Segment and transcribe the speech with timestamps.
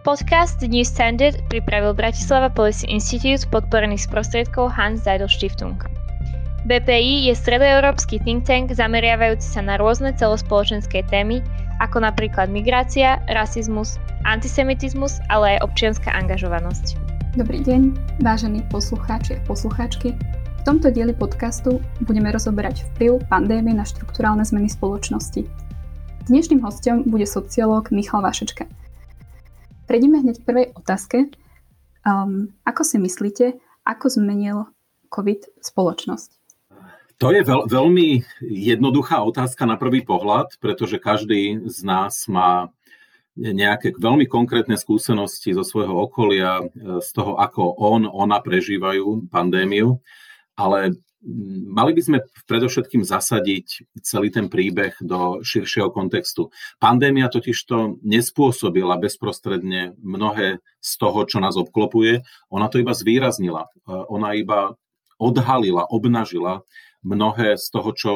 [0.00, 5.76] Podcast New Standard pripravil Bratislava Policy Institute podporený z prostriedkov Hans Seidel Stiftung.
[6.64, 11.44] BPI je stredoeurópsky think tank zameriavajúci sa na rôzne celospoločenské témy,
[11.84, 16.96] ako napríklad migrácia, rasizmus, antisemitizmus, ale aj občianská angažovanosť.
[17.36, 17.92] Dobrý deň,
[18.24, 20.16] vážení poslucháči a poslucháčky.
[20.16, 21.76] V tomto dieli podcastu
[22.08, 25.44] budeme rozoberať vplyv pandémie na štruktúrálne zmeny spoločnosti.
[26.24, 28.64] Dnešným hostom bude sociológ Michal Vašečka–
[29.90, 31.34] Prejdeme hneď k prvej otázke.
[32.06, 34.70] Um, ako si myslíte, ako zmenil
[35.10, 36.30] COVID spoločnosť?
[37.18, 42.70] To je veľ, veľmi jednoduchá otázka na prvý pohľad, pretože každý z nás má
[43.34, 46.70] nejaké veľmi konkrétne skúsenosti zo svojho okolia,
[47.02, 49.98] z toho, ako on, ona prežívajú pandémiu.
[50.54, 51.02] Ale
[51.68, 56.48] mali by sme predovšetkým zasadiť celý ten príbeh do širšieho kontextu.
[56.80, 62.24] Pandémia totiž to nespôsobila bezprostredne mnohé z toho, čo nás obklopuje.
[62.48, 63.68] Ona to iba zvýraznila.
[63.86, 64.74] Ona iba
[65.20, 66.64] odhalila, obnažila
[67.00, 68.10] mnohé z toho, čo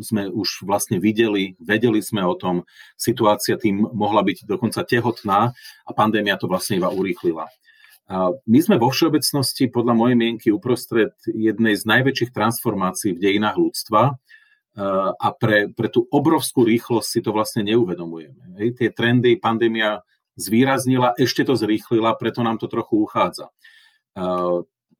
[0.00, 2.64] sme už vlastne videli, vedeli sme o tom,
[2.96, 5.52] situácia tým mohla byť dokonca tehotná
[5.84, 7.48] a pandémia to vlastne iba urýchlila.
[8.46, 14.18] My sme vo všeobecnosti, podľa mojej mienky, uprostred jednej z najväčších transformácií v dejinách ľudstva
[15.14, 18.74] a pre, pre tú obrovskú rýchlosť si to vlastne neuvedomujeme.
[18.74, 20.02] Tie trendy pandémia
[20.34, 23.54] zvýraznila, ešte to zrýchlila, preto nám to trochu uchádza.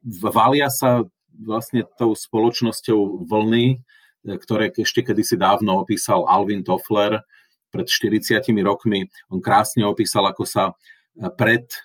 [0.06, 1.03] Valia sa
[1.34, 3.83] vlastne tou spoločnosťou vlny,
[4.22, 7.27] ktoré ešte kedysi dávno opísal Alvin Toffler
[7.75, 9.11] pred 40 rokmi.
[9.33, 10.78] On krásne opísal, ako sa
[11.19, 11.78] pred e,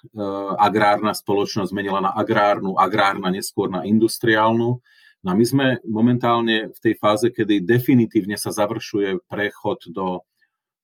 [0.56, 4.80] agrárna spoločnosť zmenila na agrárnu, agrárna neskôr na industriálnu.
[5.26, 10.22] No a my sme momentálne v tej fáze, kedy definitívne sa završuje prechod do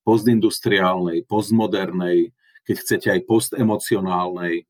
[0.01, 2.33] postindustriálnej, postmodernej,
[2.65, 4.63] keď chcete aj postemocionálnej, e,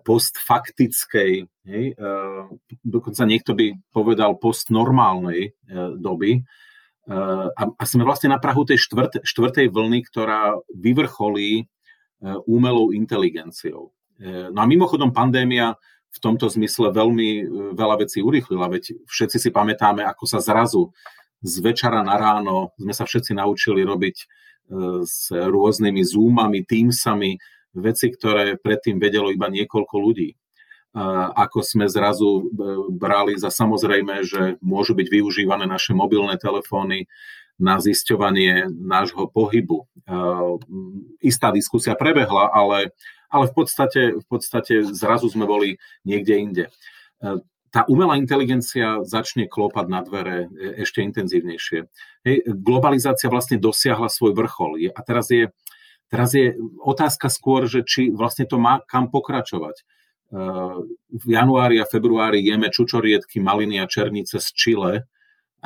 [0.00, 1.32] postfaktickej,
[1.68, 2.08] hej, e,
[2.82, 5.54] dokonca niekto by povedal postnormálnej
[6.00, 6.42] doby.
[7.06, 11.70] A, sme vlastne na Prahu tej štvrt, štvrtej vlny, ktorá vyvrcholí
[12.46, 13.94] umelou inteligenciou.
[14.18, 15.76] E, no a mimochodom pandémia
[16.10, 17.44] v tomto zmysle veľmi e,
[17.76, 20.90] veľa vecí urýchlila, veď všetci si pamätáme, ako sa zrazu
[21.44, 24.16] z večera na ráno sme sa všetci naučili robiť
[25.06, 27.38] s rôznymi zoomami, teamsami,
[27.76, 30.34] veci, ktoré predtým vedelo iba niekoľko ľudí.
[31.36, 32.48] Ako sme zrazu
[32.88, 37.04] brali za samozrejme, že môžu byť využívané naše mobilné telefóny
[37.56, 39.88] na zisťovanie nášho pohybu.
[41.24, 42.92] Istá diskusia prebehla, ale,
[43.32, 46.64] ale v, podstate, v podstate zrazu sme boli niekde inde.
[47.72, 51.84] Tá umelá inteligencia začne klopať na dvere e, ešte intenzívnejšie.
[52.24, 54.88] Hej, globalizácia vlastne dosiahla svoj vrchol.
[54.96, 55.52] A teraz je,
[56.08, 59.84] teraz je otázka skôr, že či vlastne to má kam pokračovať.
[61.06, 65.06] V januári a februári jeme čučoriedky, maliny a černice z Čile,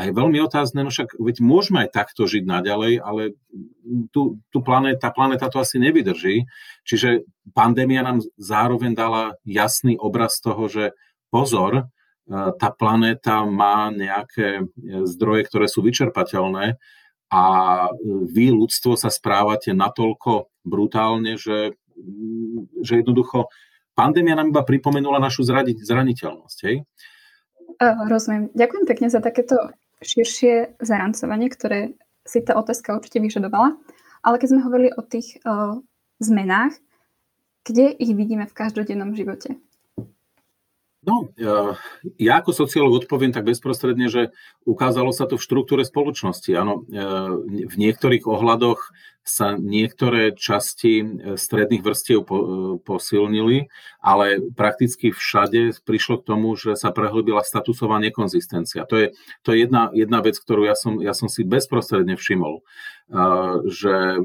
[0.00, 3.36] a je veľmi otázne, no však veď môžeme aj takto žiť naďalej, ale
[4.08, 6.48] tu, tu planéta, planéta to asi nevydrží.
[6.88, 10.96] Čiže pandémia nám zároveň dala jasný obraz toho, že
[11.28, 11.84] pozor, e,
[12.32, 16.80] tá planéta má nejaké e, zdroje, ktoré sú vyčerpateľné
[17.28, 17.44] a
[18.24, 21.76] vy, ľudstvo, sa správate natoľko brutálne, že,
[22.80, 23.52] že jednoducho
[23.92, 26.58] pandémia nám iba pripomenula našu zraniteľnosť.
[26.64, 26.88] Hej?
[27.80, 28.48] Rozumiem.
[28.56, 29.56] Ďakujem pekne za takéto
[30.00, 31.94] širšie zarancovanie, ktoré
[32.24, 33.76] si tá otázka určite vyžadovala.
[34.20, 35.80] Ale keď sme hovorili o tých uh,
[36.20, 36.76] zmenách,
[37.64, 39.56] kde ich vidíme v každodennom živote?
[41.00, 41.32] No,
[42.20, 44.36] ja ako sociológ odpoviem tak bezprostredne, že
[44.68, 46.52] ukázalo sa to v štruktúre spoločnosti.
[46.52, 46.84] Áno,
[47.48, 51.04] v niektorých ohľadoch sa niektoré časti
[51.36, 52.24] stredných vrstiev
[52.82, 53.68] posilnili,
[54.00, 58.88] ale prakticky všade prišlo k tomu, že sa prehlbila statusová nekonzistencia.
[58.88, 59.06] To je,
[59.44, 62.64] to je jedna, jedna vec, ktorú ja som, ja som si bezprostredne všimol
[63.66, 64.22] že,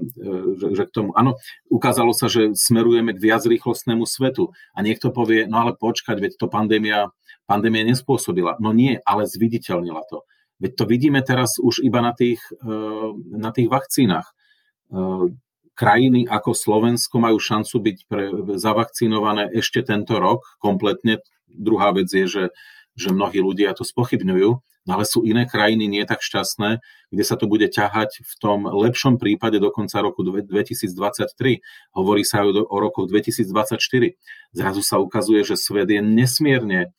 [0.62, 1.42] že, že k tomu, áno,
[1.74, 6.31] ukázalo sa, že smerujeme k viac rýchlostnému svetu a niekto povie, no ale počkať, veď
[6.38, 7.10] to pandémia,
[7.50, 8.62] pandémia nespôsobila.
[8.62, 10.22] No nie, ale zviditeľnila to.
[10.62, 12.72] Veď to vidíme teraz už iba na tých, e,
[13.36, 14.35] na tých vakcínach.
[15.76, 21.20] Krajiny ako Slovensko majú šancu byť pre, zavakcinované ešte tento rok kompletne.
[21.52, 22.44] Druhá vec je, že,
[22.96, 26.78] že mnohí ľudia to spochybňujú, No ale sú iné krajiny nie tak šťastné,
[27.10, 30.86] kde sa to bude ťahať v tom lepšom prípade do konca roku 2023.
[31.98, 33.81] Hovorí sa aj o rokoch 2024.
[34.54, 36.90] Zrazu sa ukazuje, že svet je nesmierne eh,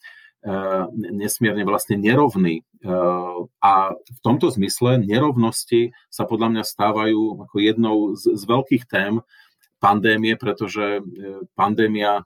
[0.94, 2.62] nesmierne vlastne nerovný.
[2.62, 8.84] Eh, a v tomto zmysle nerovnosti sa podľa mňa stávajú ako jednou z, z veľkých
[8.86, 9.20] tém
[9.82, 11.04] pandémie, pretože
[11.52, 12.24] pandémia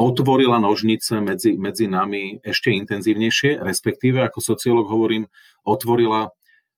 [0.00, 5.28] otvorila nožnice medzi, medzi nami ešte intenzívnejšie, respektíve, ako sociológ hovorím,
[5.64, 6.32] otvorila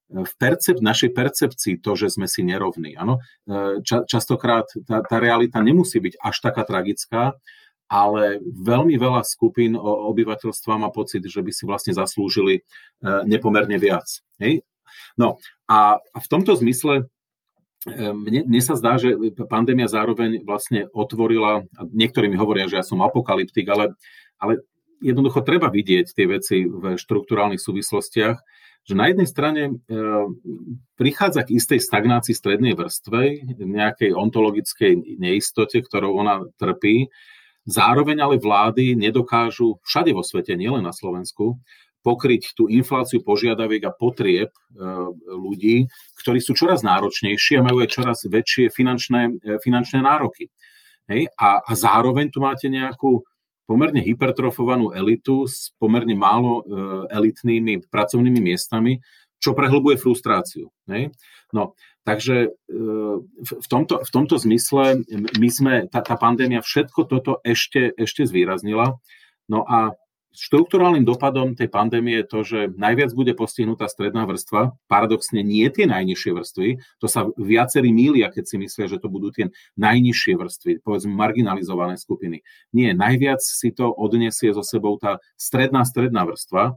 [0.08, 2.96] v percep, našej percepcii to, že sme si nerovní.
[3.84, 7.36] Ča, častokrát tá, tá realita nemusí byť až taká tragická,
[7.88, 12.62] ale veľmi veľa skupín obyvateľstva má pocit, že by si vlastne zaslúžili
[13.24, 14.06] nepomerne viac.
[14.38, 14.60] Hej?
[15.16, 17.08] No a, v tomto zmysle
[17.96, 19.16] mne, mne sa zdá, že
[19.48, 23.96] pandémia zároveň vlastne otvorila, niektorí mi hovoria, že ja som apokalyptik, ale,
[24.36, 24.60] ale
[25.00, 28.36] jednoducho treba vidieť tie veci v štruktúrálnych súvislostiach
[28.88, 29.72] že na jednej strane e,
[30.96, 37.12] prichádza k istej stagnácii strednej vrstve, nejakej ontologickej neistote, ktorou ona trpí.
[37.68, 41.60] Zároveň ale vlády nedokážu všade vo svete, nielen na Slovensku,
[42.00, 44.60] pokryť tú infláciu požiadaviek a potrieb e,
[45.28, 45.84] ľudí,
[46.24, 50.48] ktorí sú čoraz náročnejší a majú aj čoraz väčšie finančné, e, finančné nároky.
[51.12, 51.28] Hej?
[51.36, 53.20] A, a zároveň tu máte nejakú
[53.68, 56.72] pomerne hypertrofovanú elitu s pomerne málo e,
[57.12, 58.96] elitnými pracovnými miestami,
[59.36, 60.72] čo prehlbuje frustráciu.
[60.88, 61.12] Ne?
[61.52, 61.76] No,
[62.08, 62.50] takže e,
[63.44, 65.04] v tomto, v tomto zmysle
[65.36, 68.96] my sme, tá, tá pandémia všetko toto ešte, ešte zvýraznila.
[69.52, 69.92] No a
[70.38, 75.88] Štruktúrálnym dopadom tej pandémie je to, že najviac bude postihnutá stredná vrstva, paradoxne nie tie
[75.90, 76.68] najnižšie vrstvy,
[77.02, 81.98] to sa viacerí mília, keď si myslia, že to budú tie najnižšie vrstvy, povedzme marginalizované
[81.98, 82.46] skupiny.
[82.70, 86.70] Nie, najviac si to odniesie so sebou tá stredná stredná vrstva.
[86.70, 86.72] E,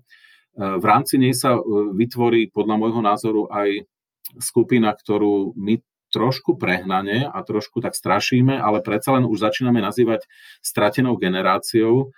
[0.81, 1.61] v rámci nej sa e,
[1.93, 3.83] vytvorí podľa môjho názoru aj
[4.39, 5.81] skupina, ktorú my
[6.11, 10.27] trošku prehnane a trošku tak strašíme, ale predsa len už začíname nazývať
[10.59, 12.11] stratenou generáciou,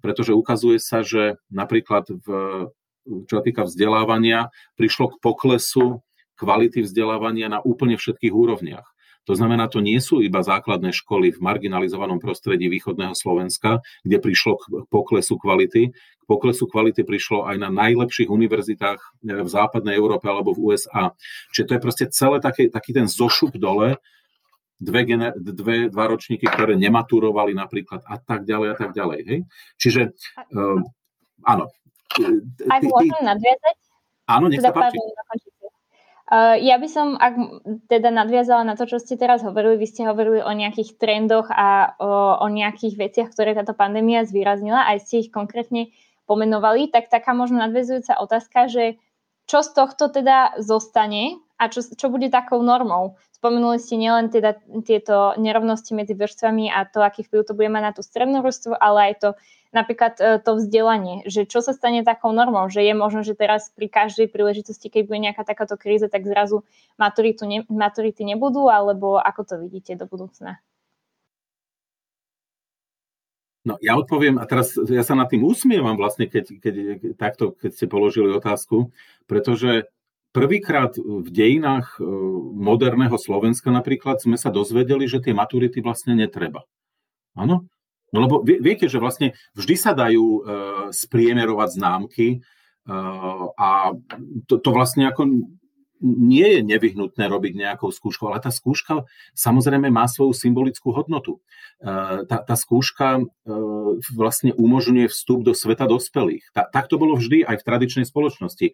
[0.00, 2.26] pretože ukazuje sa, že napríklad v,
[3.28, 4.48] čo týka vzdelávania,
[4.80, 6.00] prišlo k poklesu
[6.40, 8.95] kvality vzdelávania na úplne všetkých úrovniach.
[9.26, 14.54] To znamená, to nie sú iba základné školy v marginalizovanom prostredí východného Slovenska, kde prišlo
[14.54, 15.90] k poklesu kvality.
[15.92, 21.10] K poklesu kvality prišlo aj na najlepších univerzitách v západnej Európe alebo v USA.
[21.50, 23.98] Čiže to je proste celé taký, taký ten zošup dole,
[24.78, 29.18] dve, gener- dve, dva ročníky, ktoré nematurovali napríklad a tak ďalej a tak ďalej.
[29.26, 29.40] Hej?
[29.74, 30.02] Čiže
[30.54, 30.80] uh,
[31.42, 31.66] áno.
[32.70, 33.76] Aj môžem nadviazať?
[34.26, 34.98] Áno, nech teda sa páči.
[36.26, 40.10] Uh, ja by som, ak teda nadviazala na to, čo ste teraz hovorili, vy ste
[40.10, 45.22] hovorili o nejakých trendoch a o, o nejakých veciach, ktoré táto pandémia zvýraznila, aj ste
[45.22, 45.94] ich konkrétne
[46.26, 48.98] pomenovali, tak taká možno nadvezujúca otázka, že
[49.46, 53.16] čo z tohto teda zostane a čo, čo bude takou normou?
[53.32, 57.82] Spomenuli ste nielen teda tieto nerovnosti medzi vrstvami a to, aký vplyv to bude mať
[57.84, 59.28] na tú strednú vrstvu, ale aj to
[59.72, 63.72] napríklad e, to vzdelanie, že čo sa stane takou normou, že je možno, že teraz
[63.72, 66.64] pri každej príležitosti, keď bude nejaká takáto kríza, tak zrazu
[66.96, 70.60] maturitu ne, maturity nebudú, alebo ako to vidíte do budúcna?
[73.66, 76.74] No ja odpoviem, a teraz ja sa nad tým usmievam vlastne, keď, keď,
[77.18, 78.94] takto, keď ste položili otázku,
[79.26, 79.90] pretože
[80.36, 82.04] Prvýkrát v dejinách e,
[82.52, 86.68] moderného Slovenska napríklad sme sa dozvedeli, že tie maturity vlastne netreba.
[87.32, 87.64] Áno?
[88.12, 90.40] No lebo viete, že vlastne vždy sa dajú e,
[90.92, 92.38] spriemerovať známky e,
[93.56, 93.96] a
[94.44, 95.48] to, to vlastne ako
[96.02, 101.40] nie je nevyhnutné robiť nejakou skúšku, ale tá skúška samozrejme má svoju symbolickú hodnotu.
[101.84, 103.24] Tá, tá skúška
[104.12, 106.44] vlastne umožňuje vstup do sveta dospelých.
[106.56, 108.72] Ta, tak to bolo vždy aj v tradičnej spoločnosti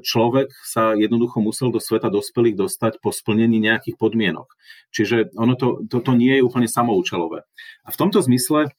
[0.00, 4.48] človek sa jednoducho musel do sveta dospelých dostať po splnení nejakých podmienok.
[4.88, 7.44] Čiže ono to, to, to nie je úplne samoučelové.
[7.84, 8.72] A v tomto zmysle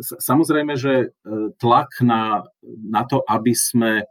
[0.00, 1.14] samozrejme, že
[1.60, 4.08] tlak na, na to, aby sme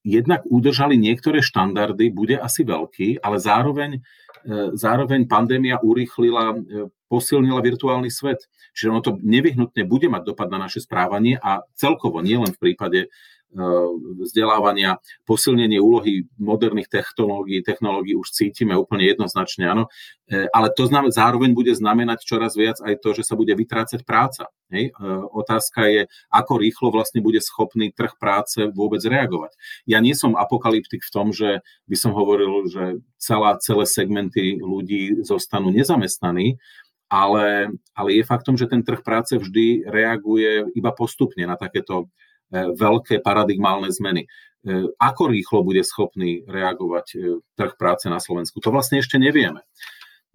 [0.00, 4.00] jednak udržali niektoré štandardy, bude asi veľký, ale zároveň,
[4.72, 6.56] zároveň pandémia urýchlila,
[7.10, 8.48] posilnila virtuálny svet.
[8.72, 13.12] Čiže ono to nevyhnutne bude mať dopad na naše správanie a celkovo, nielen v prípade
[13.50, 19.90] vzdelávania, posilnenie úlohy moderných technológií, technológií už cítime úplne jednoznačne, áno,
[20.30, 24.06] eh, ale to znamená, zároveň bude znamenať čoraz viac aj to, že sa bude vytrácať
[24.06, 24.46] práca.
[24.70, 24.94] Hej?
[24.94, 29.58] Eh, otázka je, ako rýchlo vlastne bude schopný trh práce vôbec reagovať.
[29.82, 35.26] Ja nie som apokalyptik v tom, že by som hovoril, že celá, celé segmenty ľudí
[35.26, 36.62] zostanú nezamestnaní,
[37.10, 42.06] ale, ale je faktom, že ten trh práce vždy reaguje iba postupne na takéto
[42.50, 44.26] veľké paradigmálne zmeny.
[44.26, 47.16] E, ako rýchlo bude schopný reagovať e,
[47.56, 48.60] trh práce na Slovensku?
[48.60, 49.64] To vlastne ešte nevieme.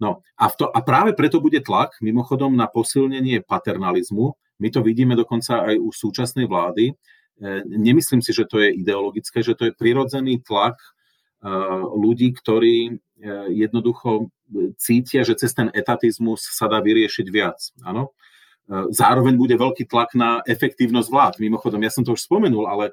[0.02, 4.34] No a, to, a práve preto bude tlak, mimochodom, na posilnenie paternalizmu.
[4.60, 6.92] My to vidíme dokonca aj u súčasnej vlády.
[7.64, 10.76] Nemyslím si, že to je ideologické, že to je prirodzený tlak
[11.92, 12.96] ľudí, ktorí
[13.52, 14.32] jednoducho
[14.76, 17.60] cítia, že cez ten etatizmus sa dá vyriešiť viac.
[17.84, 18.16] Áno?
[18.70, 21.34] Zároveň bude veľký tlak na efektívnosť vlád.
[21.38, 22.90] Mimochodom, ja som to už spomenul, ale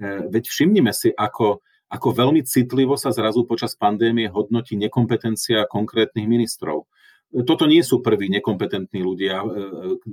[0.00, 6.86] veď všimnime si, ako, ako veľmi citlivo sa zrazu počas pandémie hodnotí nekompetencia konkrétnych ministrov
[7.30, 9.48] toto nie sú prví nekompetentní ľudia e, e,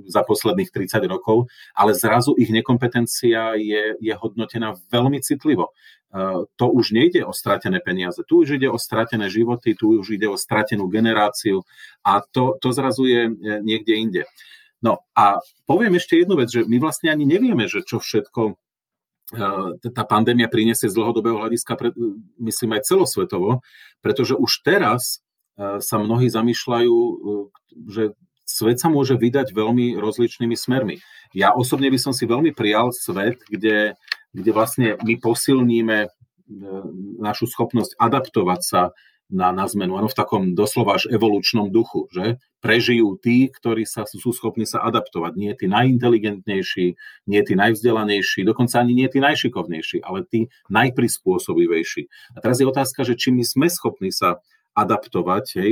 [0.06, 5.74] za posledných 30 rokov, ale zrazu ich nekompetencia je, je hodnotená veľmi citlivo.
[6.56, 10.24] To už nejde o stratené peniaze, tu už ide o stratené životy, tu už ide
[10.24, 11.68] o stratenú generáciu
[12.00, 13.28] a to, to zrazu je
[13.60, 14.22] niekde inde.
[14.78, 18.54] No a poviem ešte jednu vec, že my vlastne ani nevieme, že čo všetko
[19.92, 21.76] tá pandémia priniesie z dlhodobého hľadiska,
[22.40, 23.60] myslím aj celosvetovo,
[24.00, 25.20] pretože už teraz
[25.58, 27.14] sa mnohí zamýšľajú, e,
[27.90, 28.02] že
[28.46, 31.02] svet sa môže vydať veľmi rozličnými smermi.
[31.34, 33.98] Ja osobne by som si veľmi prijal svet, kde,
[34.32, 36.08] kde vlastne my posilníme e,
[37.18, 38.82] našu schopnosť adaptovať sa
[39.28, 40.00] na, na zmenu.
[40.00, 44.82] Ano, v takom doslova až evolučnom duchu, že prežijú tí, ktorí sa, sú schopní sa
[44.88, 45.32] adaptovať.
[45.36, 46.86] Nie tí najinteligentnejší,
[47.28, 52.08] nie tí najvzdelanejší, dokonca ani nie tí najšikovnejší, ale tí najprispôsobivejší.
[52.34, 54.40] A teraz je otázka, že či my sme schopní sa
[54.72, 55.70] adaptovať, hej,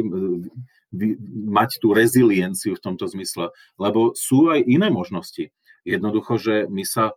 [1.47, 3.51] mať tú rezilienciu v tomto zmysle.
[3.81, 5.51] Lebo sú aj iné možnosti.
[5.87, 7.15] Jednoducho, že my sa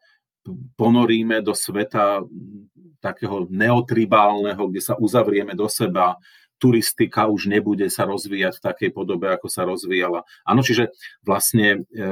[0.78, 2.24] ponoríme do sveta
[3.00, 6.20] takého neotribálneho, kde sa uzavrieme do seba,
[6.60, 10.28] turistika už nebude sa rozvíjať v takej podobe, ako sa rozvíjala.
[10.44, 10.92] Áno, čiže
[11.24, 12.06] vlastne e,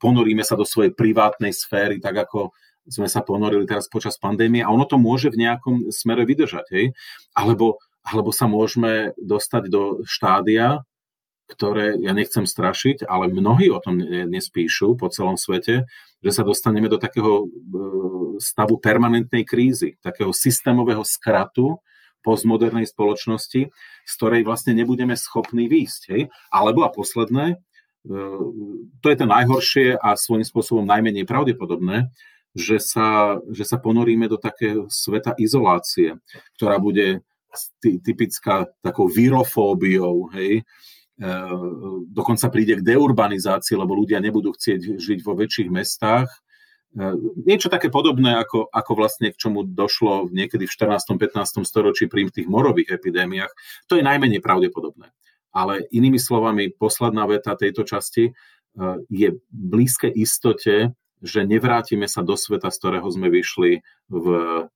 [0.00, 2.56] ponoríme sa do svojej privátnej sféry, tak ako
[2.88, 6.66] sme sa ponorili teraz počas pandémie a ono to môže v nejakom smere vydržať.
[6.72, 6.86] Hej?
[7.36, 10.82] Alebo alebo sa môžeme dostať do štádia,
[11.50, 15.90] ktoré ja nechcem strašiť, ale mnohí o tom nespíšu po celom svete,
[16.22, 17.46] že sa dostaneme do takého e,
[18.38, 21.80] stavu permanentnej krízy, takého systémového skratu
[22.20, 23.72] postmodernej spoločnosti,
[24.04, 26.02] z ktorej vlastne nebudeme schopní výjsť.
[26.12, 26.22] Hej?
[26.52, 28.16] Alebo a posledné, e,
[29.00, 32.12] to je to najhoršie a svojím spôsobom najmenej pravdepodobné,
[32.52, 36.18] že sa, že sa ponoríme do takého sveta izolácie,
[36.58, 37.24] ktorá bude
[37.82, 40.62] typická takou virofóbiou, hej,
[42.08, 46.32] dokonca príde k deurbanizácii, lebo ľudia nebudú chcieť žiť vo väčších mestách.
[46.32, 46.38] E,
[47.44, 51.20] niečo také podobné, ako, ako vlastne k čomu došlo niekedy v 14.
[51.20, 51.60] 15.
[51.68, 53.52] storočí pri tých morových epidémiách.
[53.92, 55.12] To je najmenej pravdepodobné.
[55.52, 58.32] Ale inými slovami, posledná veta tejto časti e,
[59.12, 64.26] je blízke istote, že nevrátime sa do sveta, z ktorého sme vyšli v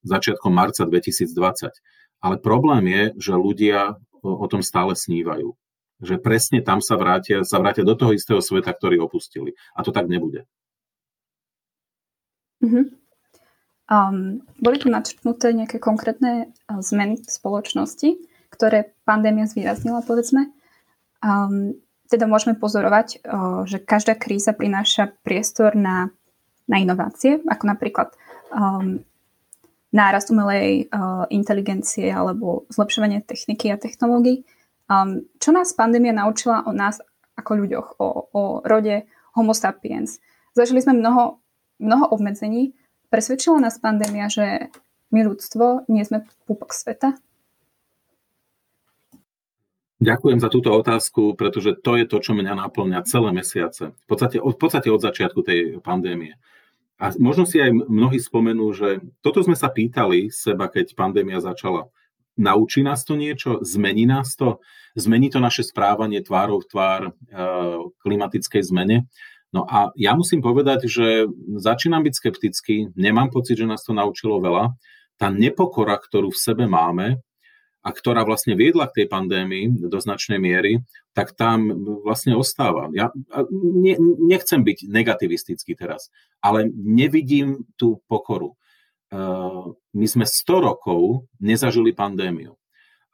[0.05, 1.73] začiatkom marca 2020
[2.25, 5.53] ale problém je, že ľudia o tom stále snívajú.
[6.03, 9.55] Že presne tam sa vrátia, sa vrátia do toho istého sveta, ktorý opustili.
[9.79, 10.47] A to tak nebude.
[12.65, 12.91] Uh-huh.
[13.85, 18.17] Um, boli tu načrtnuté nejaké konkrétne zmeny v spoločnosti,
[18.49, 20.49] ktoré pandémia zvýraznila, povedzme.
[21.21, 21.77] Um,
[22.09, 26.09] teda môžeme pozorovať, uh, že každá kríza prináša priestor na,
[26.65, 28.09] na inovácie, ako napríklad
[28.51, 29.05] um,
[29.93, 34.49] nárast umelej uh, inteligencie alebo zlepšovanie techniky a technológií.
[34.85, 37.01] Um, čo nás pandémia naučila o nás
[37.35, 40.21] ako ľuďoch, o, o rode Homo sapiens?
[40.53, 41.41] Zažili sme mnoho,
[41.81, 42.77] mnoho obmedzení.
[43.09, 44.69] Presvedčila nás pandémia, že
[45.15, 47.17] my ľudstvo nie sme púpok sveta?
[50.05, 53.97] Ďakujem za túto otázku, pretože to je to, čo mňa naplňa celé mesiace.
[53.97, 56.37] V podstate, v podstate od začiatku tej pandémie.
[57.01, 61.89] A možno si aj mnohí spomenú, že toto sme sa pýtali seba, keď pandémia začala.
[62.35, 63.63] Naučí nás to niečo?
[63.63, 64.59] Zmení nás to?
[64.99, 67.11] Zmení to naše správanie tvárov v tvár e,
[68.03, 69.07] klimatickej zmene?
[69.55, 71.31] No a ja musím povedať, že
[71.63, 74.75] začínam byť skeptický, nemám pocit, že nás to naučilo veľa.
[75.15, 77.23] Tá nepokora, ktorú v sebe máme,
[77.85, 80.81] a ktorá vlastne viedla k tej pandémii do značnej miery,
[81.13, 81.69] tak tam
[82.01, 82.89] vlastne ostáva.
[82.97, 83.13] Ja
[83.53, 86.09] ne, nechcem byť negativistický teraz,
[86.41, 88.57] ale nevidím tú pokoru.
[89.15, 92.59] Uh, my sme 100 rokov nezažili pandémiu.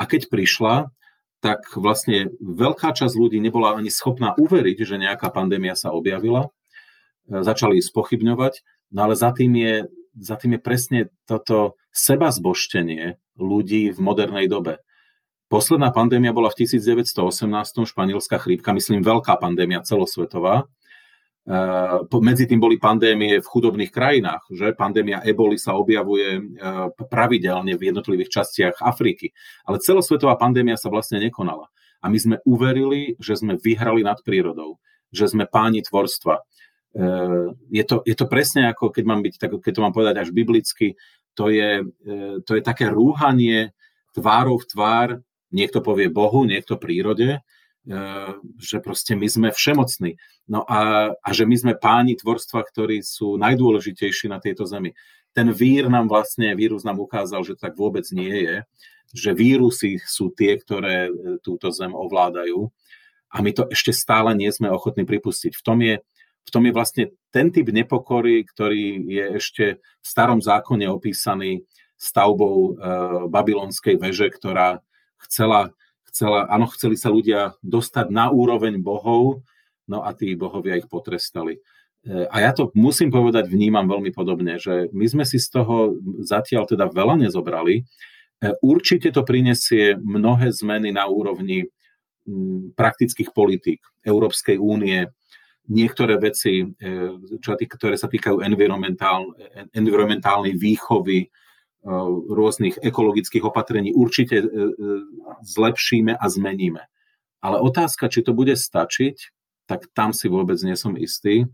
[0.00, 0.88] A keď prišla,
[1.45, 6.49] tak vlastne veľká časť ľudí nebola ani schopná uveriť, že nejaká pandémia sa objavila.
[7.28, 8.64] Uh, začali spochybňovať,
[8.97, 9.75] no ale za tým je,
[10.16, 14.80] za tým je presne toto seba zboštenie ľudí v modernej dobe.
[15.52, 17.12] Posledná pandémia bola v 1918,
[17.85, 20.71] španielská chrípka, myslím veľká pandémia celosvetová.
[21.49, 21.59] E,
[22.20, 26.42] medzi tým boli pandémie v chudobných krajinách, že pandémia eboli sa objavuje e,
[27.09, 29.32] pravidelne v jednotlivých častiach Afriky.
[29.64, 31.73] Ale celosvetová pandémia sa vlastne nekonala.
[32.00, 34.80] A my sme uverili, že sme vyhrali nad prírodou,
[35.12, 36.40] že sme páni tvorstva.
[36.40, 36.42] E,
[37.73, 40.28] je to, je to presne ako, keď, mám byť, tak, keď to mám povedať až
[40.37, 41.00] biblicky,
[41.38, 41.87] to je,
[42.42, 43.70] to je také rúhanie
[44.18, 45.09] tvárov v tvár
[45.54, 47.42] niekto povie Bohu, niekto prírode,
[48.60, 50.20] že proste my sme všemocní.
[50.49, 54.92] No a, a že my sme páni tvorstva, ktorí sú najdôležitejší na tejto zemi.
[55.32, 58.56] Ten vír nám vlastne, vírus nám ukázal, že tak vôbec nie je,
[59.14, 61.10] že vírusy sú tie, ktoré
[61.42, 62.68] túto zem ovládajú
[63.30, 65.54] a my to ešte stále nie sme ochotní pripustiť.
[65.54, 66.02] V tom je,
[66.42, 71.62] v tom je vlastne ten typ nepokory, ktorý je ešte v starom zákone opísaný
[71.94, 72.70] stavbou e,
[73.30, 74.82] babylonskej veže, ktorá
[75.22, 75.70] chcela,
[76.11, 79.47] chcela, áno, chceli sa ľudia dostať na úroveň bohov,
[79.87, 81.59] no a tí bohovia ich potrestali.
[82.07, 85.97] E, a ja to musím povedať, vnímam veľmi podobne, že my sme si z toho
[86.23, 87.83] zatiaľ teda veľa nezobrali.
[87.83, 87.83] E,
[88.62, 91.71] určite to prinesie mnohé zmeny na úrovni
[92.76, 95.09] praktických politík Európskej únie,
[95.71, 96.67] niektoré veci, e,
[97.38, 99.31] čo ktoré sa týkajú environmentál,
[99.75, 101.31] environmentálnej výchovy,
[102.28, 104.46] rôznych ekologických opatrení, určite e,
[105.40, 106.84] zlepšíme a zmeníme.
[107.40, 109.16] Ale otázka, či to bude stačiť,
[109.64, 111.49] tak tam si vôbec nie som istý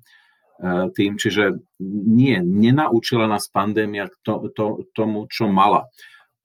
[0.97, 1.61] tým, čiže
[2.09, 5.93] nie, nenaučila nás pandémia to, to, tomu, čo mala.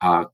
[0.03, 0.27] A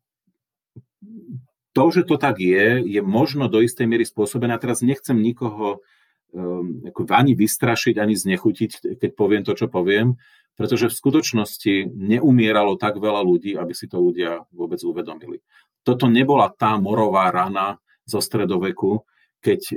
[1.77, 4.58] to, že to tak je, je možno do istej miery spôsobené.
[4.58, 5.86] A teraz nechcem nikoho
[6.34, 6.82] um,
[7.13, 10.18] ani vystrašiť, ani znechutiť, keď poviem to, čo poviem,
[10.58, 15.46] pretože v skutočnosti neumieralo tak veľa ľudí, aby si to ľudia vôbec uvedomili.
[15.86, 19.06] Toto nebola tá morová rana zo stredoveku,
[19.38, 19.76] keď uh,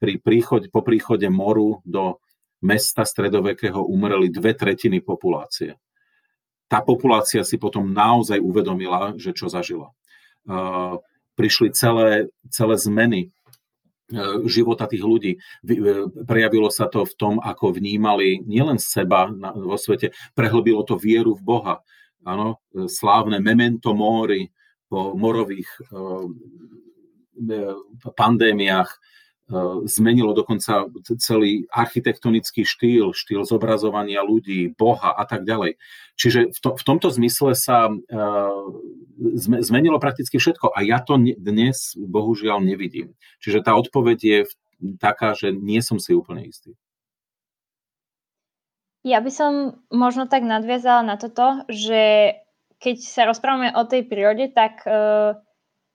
[0.00, 2.18] pri príchode, po príchode moru do
[2.64, 5.76] mesta stredovekého umreli dve tretiny populácie.
[6.64, 9.92] Tá populácia si potom naozaj uvedomila, že čo zažila.
[10.48, 10.98] Uh,
[11.36, 13.28] prišli celé, celé zmeny e,
[14.44, 15.32] života tých ľudí.
[15.36, 15.38] E,
[16.28, 21.42] prejavilo sa to v tom, ako vnímali nielen seba vo svete, prehlbilo to vieru v
[21.44, 21.74] Boha.
[22.24, 24.52] Áno, e, slávne memento mori
[24.88, 25.68] po morových
[28.14, 28.90] pandémiách
[29.84, 30.88] zmenilo dokonca
[31.18, 35.76] celý architektonický štýl, štýl zobrazovania ľudí, Boha a tak ďalej.
[36.16, 37.92] Čiže v, to, v tomto zmysle sa
[39.64, 43.16] zmenilo prakticky všetko a ja to dnes bohužiaľ nevidím.
[43.40, 44.38] Čiže tá odpoveď je
[45.00, 46.76] taká, že nie som si úplne istý.
[49.04, 49.52] Ja by som
[49.92, 52.34] možno tak nadviazala na toto, že
[52.80, 55.36] keď sa rozprávame o tej prírode, tak uh,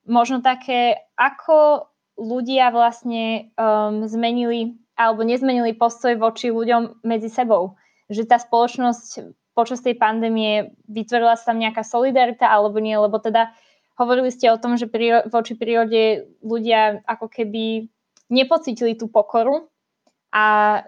[0.06, 7.80] možno také, ako ľudia vlastne um, zmenili alebo nezmenili postoj voči ľuďom medzi sebou.
[8.12, 13.52] Že tá spoločnosť počas tej pandémie vytvorila sa tam nejaká solidarita alebo nie, lebo teda
[14.00, 17.92] hovorili ste o tom, že príro- voči prírode ľudia ako keby
[18.32, 19.68] nepocítili tú pokoru
[20.32, 20.80] a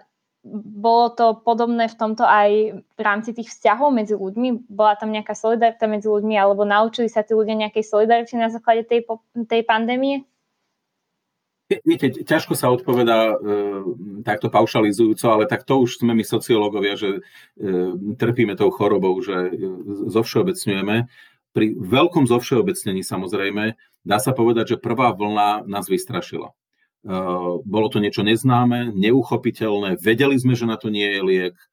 [0.43, 4.67] bolo to podobné v tomto aj v rámci tých vzťahov medzi ľuďmi?
[4.67, 8.83] Bola tam nejaká solidarita medzi ľuďmi alebo naučili sa tí ľudia nejakej solidarity na základe
[8.83, 9.07] tej,
[9.47, 10.27] tej pandémie?
[11.71, 13.35] Viete, ťažko sa odpovedá e,
[14.27, 17.21] takto paušalizujúco, ale tak to už sme my sociológovia, že e,
[18.19, 19.51] trpíme tou chorobou, že e,
[20.11, 21.07] zovšeobecňujeme.
[21.55, 26.51] Pri veľkom zovšeobecnení samozrejme dá sa povedať, že prvá vlna nás vystrašila.
[26.51, 26.55] E,
[27.63, 31.67] bolo to niečo neznáme, neuchopiteľné, vedeli sme, že na to nie je liek, e,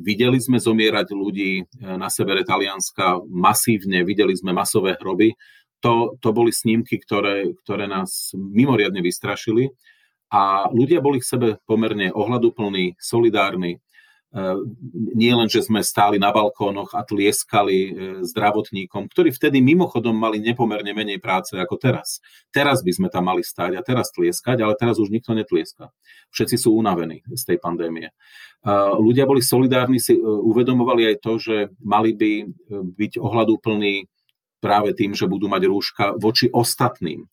[0.00, 5.36] videli sme zomierať ľudí e, na severe Talianska masívne, videli sme masové hroby,
[5.84, 9.68] to, to boli snímky, ktoré, ktoré nás mimoriadne vystrašili
[10.32, 13.76] a ľudia boli k sebe pomerne ohľaduplní, solidárni.
[13.76, 13.78] E,
[15.12, 17.90] nie len, že sme stáli na balkónoch a tlieskali e,
[18.24, 22.24] zdravotníkom, ktorí vtedy mimochodom mali nepomerne menej práce ako teraz.
[22.48, 25.92] Teraz by sme tam mali stáť a teraz tlieskať, ale teraz už nikto netlieska.
[26.32, 28.08] Všetci sú unavení z tej pandémie.
[28.08, 28.12] E,
[28.96, 32.32] ľudia boli solidárni, si uvedomovali aj to, že mali by
[32.72, 34.13] byť ohľadúplní
[34.64, 37.28] práve tým, že budú mať rúška voči ostatným.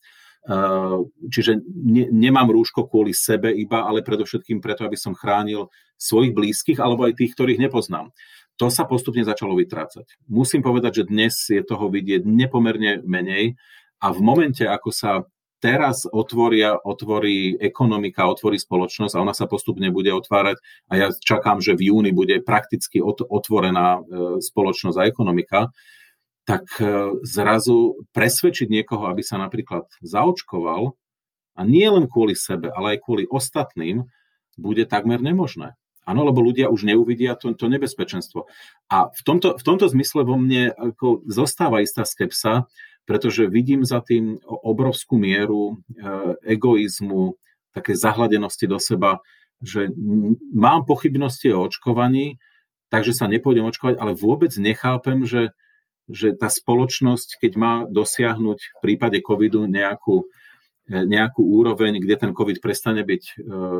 [1.30, 6.82] Čiže ne, nemám rúško kvôli sebe iba, ale predovšetkým preto, aby som chránil svojich blízkych
[6.82, 8.10] alebo aj tých, ktorých nepoznám.
[8.60, 10.04] To sa postupne začalo vytrácať.
[10.28, 13.56] Musím povedať, že dnes je toho vidieť nepomerne menej
[14.02, 15.24] a v momente, ako sa
[15.62, 20.58] teraz otvoria, otvorí ekonomika, otvorí spoločnosť a ona sa postupne bude otvárať
[20.90, 25.70] a ja čakám, že v júni bude prakticky otvorená e, spoločnosť a ekonomika,
[26.44, 30.94] tak e, zrazu presvedčiť niekoho, aby sa napríklad zaočkoval,
[31.52, 34.08] a nie len kvôli sebe, ale aj kvôli ostatným,
[34.56, 35.76] bude takmer nemožné.
[36.02, 38.50] Áno, lebo ľudia už neuvidia to, to nebezpečenstvo.
[38.90, 42.66] A v tomto, v tomto zmysle vo mne ako zostáva istá skepsa,
[43.06, 47.38] pretože vidím za tým obrovskú mieru e, egoizmu,
[47.70, 49.22] také zahladenosti do seba,
[49.62, 49.94] že
[50.50, 52.42] mám pochybnosti o očkovaní,
[52.90, 55.54] takže sa nepôjdem očkovať, ale vôbec nechápem, že
[56.10, 60.26] že tá spoločnosť, keď má dosiahnuť v prípade covidu nejakú,
[60.90, 63.32] e, nejakú úroveň, kde ten covid prestane byť e,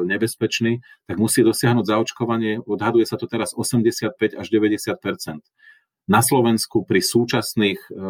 [0.06, 5.42] nebezpečný, tak musí dosiahnuť zaočkovanie, odhaduje sa to teraz 85 až 90%
[6.06, 8.02] Na Slovensku pri súčasných, e,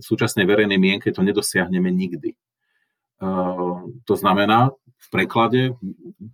[0.00, 2.36] súčasnej verejnej mienke to nedosiahneme nikdy.
[4.08, 5.76] To znamená, v preklade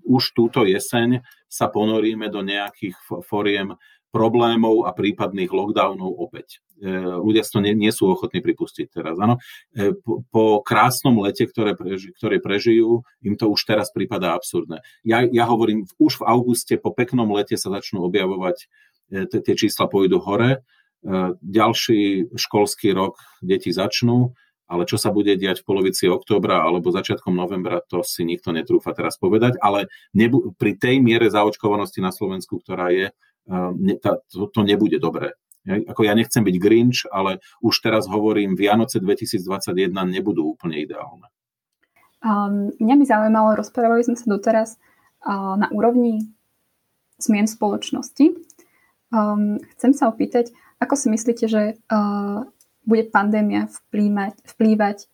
[0.06, 2.94] už túto jeseň sa ponoríme do nejakých
[3.26, 3.74] foriem
[4.16, 6.64] problémov a prípadných lockdownov opäť.
[6.80, 6.88] E,
[7.20, 9.20] ľudia to nie, nie sú ochotní pripustiť teraz.
[9.20, 9.36] Ano?
[9.76, 9.92] E,
[10.32, 14.80] po, krásnom lete, ktoré, preži, ktoré prežijú, im to už teraz prípada absurdné.
[15.04, 18.56] Ja, ja hovorím, už v auguste po peknom lete sa začnú objavovať,
[19.12, 20.64] e, tie čísla pôjdu hore,
[21.38, 24.34] ďalší školský rok deti začnú,
[24.66, 28.90] ale čo sa bude diať v polovici októbra alebo začiatkom novembra, to si nikto netrúfa
[28.90, 33.14] teraz povedať, ale nebu- pri tej miere zaočkovanosti na Slovensku, ktorá je,
[34.02, 35.38] tá, to, to nebude dobré.
[35.66, 41.26] Ja, ako ja nechcem byť Grinch, ale už teraz hovorím, Vianoce 2021 nebudú úplne ideálne.
[42.22, 44.78] Um, mňa by zaujímalo, rozprávali sme sa doteraz
[45.26, 46.30] uh, na úrovni
[47.18, 48.34] zmien spoločnosti.
[49.10, 52.46] Um, chcem sa opýtať, ako si myslíte, že uh,
[52.86, 55.10] bude pandémia vplývať, vplývať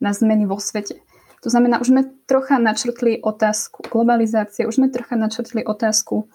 [0.00, 1.00] na zmeny vo svete?
[1.44, 6.26] To znamená, už sme trocha načrtli otázku globalizácie, už sme trocha načrtli otázku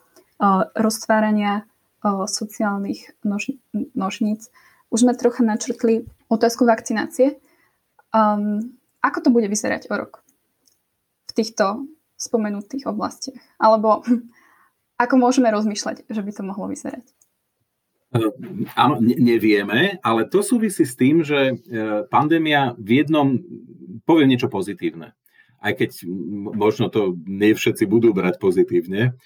[0.75, 1.65] roztvárania
[2.27, 3.55] sociálnych nož,
[3.95, 4.51] nožníc.
[4.91, 7.39] Už sme trocha načrtli otázku vakcinácie.
[8.13, 10.21] Um, ako to bude vyzerať o rok
[11.25, 11.87] v týchto
[12.19, 13.41] spomenutých oblastiach?
[13.57, 14.03] Alebo
[15.03, 17.07] ako môžeme rozmýšľať, že by to mohlo vyzerať?
[18.77, 21.53] Áno, nevieme, ale to súvisí s tým, že e,
[22.13, 23.41] pandémia v jednom
[24.05, 25.17] povie niečo pozitívne.
[25.57, 26.05] Aj keď
[26.53, 29.17] možno to nie všetci budú brať pozitívne,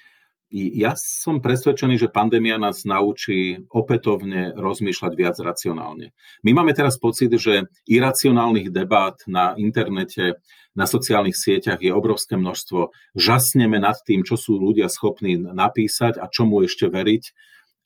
[0.50, 6.16] ja som presvedčený, že pandémia nás naučí opätovne rozmýšľať viac racionálne.
[6.40, 10.40] My máme teraz pocit, že iracionálnych debát na internete,
[10.72, 12.96] na sociálnych sieťach je obrovské množstvo.
[13.12, 17.24] Žasneme nad tým, čo sú ľudia schopní napísať a čomu ešte veriť.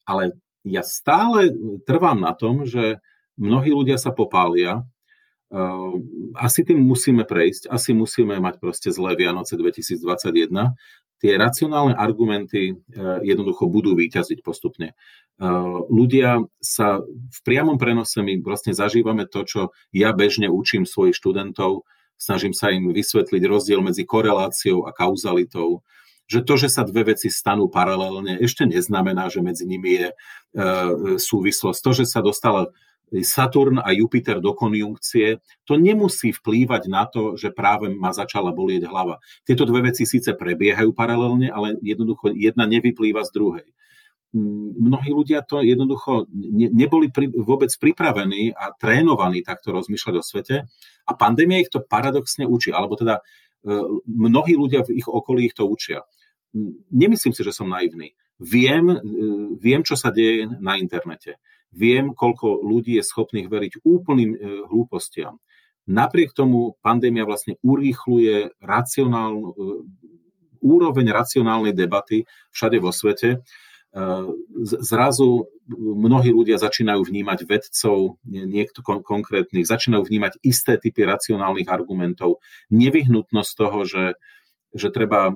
[0.07, 1.51] Ale ja stále
[1.83, 3.03] trvám na tom, že
[3.35, 4.87] mnohí ľudia sa popália.
[6.39, 10.79] Asi tým musíme prejsť, asi musíme mať proste zlé Vianoce 2021
[11.23, 12.75] tie racionálne argumenty e,
[13.23, 14.91] jednoducho budú výťaziť postupne.
[14.91, 14.95] E,
[15.87, 19.61] ľudia sa v priamom prenose my vlastne zažívame to, čo
[19.95, 21.87] ja bežne učím svojich študentov,
[22.19, 25.87] snažím sa im vysvetliť rozdiel medzi koreláciou a kauzalitou,
[26.27, 30.15] že to, že sa dve veci stanú paralelne, ešte neznamená, že medzi nimi je e,
[31.23, 31.79] súvislosť.
[31.87, 32.75] To, že sa dostala
[33.21, 38.89] Saturn a Jupiter do konjunkcie, to nemusí vplývať na to, že práve ma začala bolieť
[38.89, 39.21] hlava.
[39.45, 43.67] Tieto dve veci síce prebiehajú paralelne, ale jednoducho jedna nevyplýva z druhej.
[44.33, 50.25] Mm, mnohí ľudia to jednoducho ne, neboli pri, vôbec pripravení a trénovaní takto rozmýšľať o
[50.25, 50.57] svete
[51.05, 53.23] a pandémia ich to paradoxne učí, alebo teda e,
[54.09, 56.01] mnohí ľudia v ich okolí ich to učia.
[56.57, 58.17] Mm, nemyslím si, že som naivný.
[58.41, 58.99] Viem, e,
[59.61, 61.37] viem, čo sa deje na internete.
[61.73, 65.41] Viem, koľko ľudí je schopných veriť úplným e, hlúpostiam.
[65.89, 69.55] Napriek tomu pandémia vlastne urýchluje racionálnu, e,
[70.61, 73.29] úroveň racionálnej debaty všade vo svete.
[73.33, 73.39] E,
[74.85, 83.53] zrazu mnohí ľudia začínajú vnímať vedcov, niekto konkrétnych, začínajú vnímať isté typy racionálnych argumentov, nevyhnutnosť
[83.57, 84.05] toho, že,
[84.77, 85.33] že treba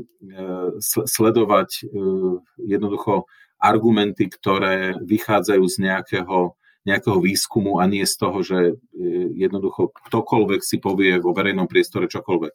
[0.84, 1.88] sledovať
[2.60, 3.24] jednoducho
[3.60, 8.74] argumenty, ktoré vychádzajú z nejakého, nejakého výskumu a nie z toho, že e,
[9.36, 12.52] jednoducho ktokoľvek si povie vo verejnom priestore čokoľvek.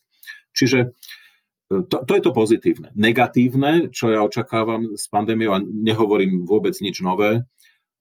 [0.53, 0.87] Čiže e,
[1.89, 2.93] to, to je to pozitívne.
[2.93, 7.43] Negatívne, čo ja očakávam s pandémiou, a nehovorím vôbec nič nové,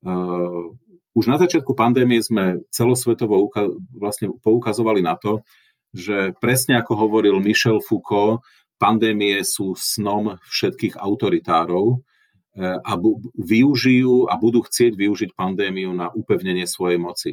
[0.04, 0.64] uh,
[1.10, 5.42] už na začiatku pandémie sme celosvetovo uka- vlastne poukazovali na to,
[5.90, 8.46] že presne ako hovoril Michel Foucault,
[8.78, 11.98] pandémie sú snom všetkých autoritárov
[12.50, 12.92] E, a
[13.38, 17.30] využijú a budú chcieť využiť pandémiu na upevnenie svojej moci.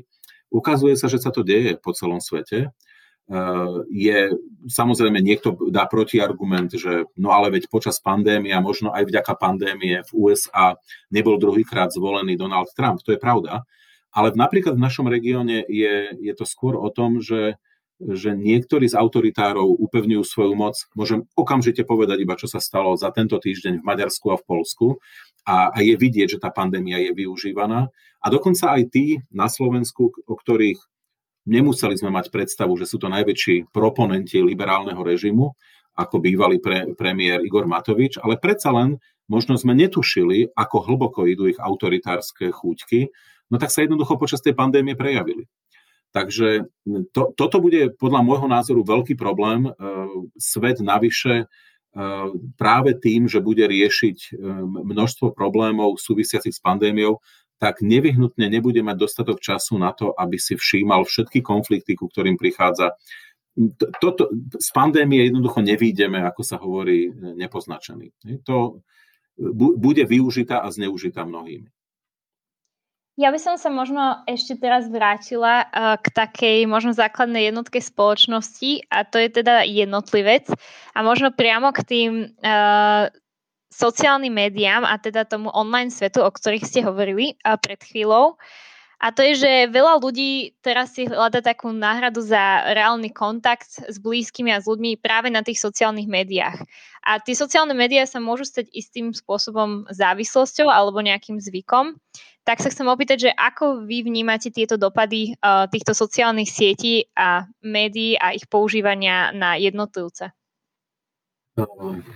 [0.53, 2.69] Ukazuje sa, že sa to deje po celom svete.
[2.69, 2.69] E,
[3.89, 4.37] je,
[4.69, 10.05] samozrejme, niekto dá protiargument, že no ale veď počas pandémie a možno aj vďaka pandémie
[10.05, 10.77] v USA
[11.09, 13.01] nebol druhýkrát zvolený Donald Trump.
[13.01, 13.65] To je pravda.
[14.13, 17.57] Ale napríklad v našom regióne je, je to skôr o tom, že
[17.97, 20.77] že niektorí z autoritárov upevňujú svoju moc.
[20.93, 24.87] Môžem okamžite povedať iba, čo sa stalo za tento týždeň v Maďarsku a v Polsku.
[25.49, 27.89] A, a je vidieť, že tá pandémia je využívaná.
[28.21, 30.77] A dokonca aj tí na Slovensku, o ktorých
[31.49, 35.57] nemuseli sme mať predstavu, že sú to najväčší proponenti liberálneho režimu,
[35.97, 41.49] ako bývalý pre, premiér Igor Matovič, ale predsa len možno sme netušili, ako hlboko idú
[41.49, 43.09] ich autoritárske chúťky
[43.49, 45.47] no tak sa jednoducho počas tej pandémie prejavili.
[46.15, 46.69] Takže
[47.11, 49.69] to, toto bude podľa môjho názoru veľký problém.
[50.39, 51.51] Svet navyše
[52.55, 54.37] práve tým, že bude riešiť
[54.85, 57.19] množstvo problémov súvisiacich s pandémiou,
[57.57, 62.37] tak nevyhnutne nebude mať dostatok času na to, aby si všímal všetky konflikty, ku ktorým
[62.37, 62.93] prichádza.
[63.97, 64.29] Toto,
[64.61, 68.13] z pandémie jednoducho nevýjdeme, ako sa hovorí, nepoznačený.
[68.45, 68.85] To
[69.41, 71.65] bude využitá a zneužitá mnohými.
[73.17, 79.09] Ja by som sa možno ešte teraz vrátila k takej možno základnej jednotke spoločnosti a
[79.09, 80.45] to je teda jednotlivec
[80.93, 83.09] a možno priamo k tým uh,
[83.73, 88.37] sociálnym médiám a teda tomu online svetu, o ktorých ste hovorili a pred chvíľou.
[88.97, 93.97] A to je, že veľa ľudí teraz si hľada takú náhradu za reálny kontakt s
[94.01, 96.65] blízkymi a s ľuďmi práve na tých sociálnych médiách.
[97.05, 101.97] A tie sociálne médiá sa môžu stať istým spôsobom závislosťou alebo nejakým zvykom.
[102.47, 107.43] Tak sa chcem opýtať, že ako vy vnímate tieto dopady uh, týchto sociálnych sietí a
[107.59, 110.31] médií a ich používania na jednotlivce?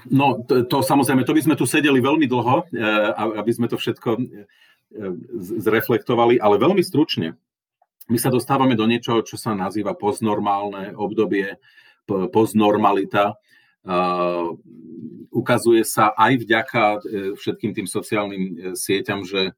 [0.07, 3.73] No, to, to samozrejme, to by sme tu sedeli veľmi dlho, eh, aby sme to
[3.73, 4.45] všetko eh,
[5.65, 7.33] zreflektovali, ale veľmi stručne.
[8.05, 11.57] My sa dostávame do niečoho, čo sa nazýva postnormálne obdobie,
[12.05, 13.39] postnormalita.
[13.81, 14.53] Uh,
[15.31, 16.83] ukazuje sa aj vďaka
[17.39, 19.55] všetkým tým sociálnym sieťam, že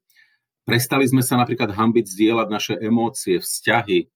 [0.64, 4.08] prestali sme sa napríklad hambiť zdieľať naše emócie, vzťahy,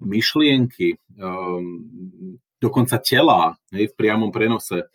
[0.00, 1.84] myšlienky, um,
[2.56, 4.88] dokonca tela hej, v priamom prenose.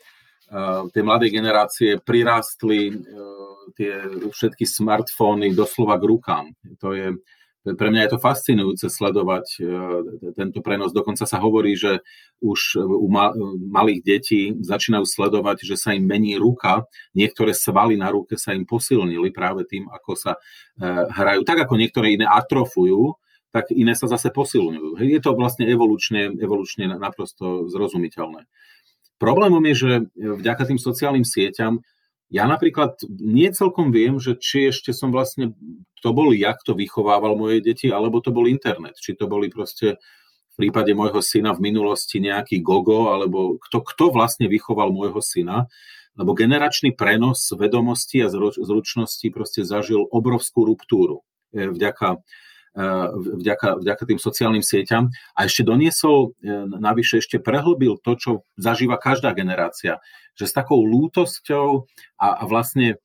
[0.46, 3.98] Uh, tie mladé generácie prirástli uh, tie
[4.30, 6.46] všetky smartfóny doslova k rukám.
[6.82, 7.18] To je,
[7.74, 9.68] pre mňa je to fascinujúce sledovať uh,
[10.38, 10.94] tento prenos.
[10.94, 12.06] Dokonca sa hovorí, že
[12.46, 16.86] už u ma, malých detí začínajú sledovať, že sa im mení ruka.
[17.18, 21.42] Niektoré svaly na ruke sa im posilnili práve tým, ako sa uh, hrajú.
[21.42, 23.18] Tak ako niektoré iné atrofujú,
[23.50, 25.02] tak iné sa zase posilňujú.
[25.02, 28.46] Je to vlastne evolučne, evolučne naprosto zrozumiteľné.
[29.16, 31.80] Problémom je, že vďaka tým sociálnym sieťam
[32.34, 35.54] ja napríklad nie celkom viem, že či ešte som vlastne,
[36.02, 38.98] to bol jak to vychovával moje deti, alebo to bol internet.
[38.98, 40.02] Či to boli proste
[40.56, 45.68] v prípade môjho syna v minulosti nejaký gogo, alebo kto, kto vlastne vychoval môjho syna,
[46.16, 52.24] lebo generačný prenos vedomostí a zručností proste zažil obrovskú ruptúru e, vďaka
[52.76, 59.00] vďaka, vďaka tým sociálnym sieťam a ešte doniesol, eh, navyše ešte prehlbil to, čo zažíva
[59.00, 60.04] každá generácia,
[60.36, 61.88] že s takou lútosťou
[62.20, 63.00] a, a vlastne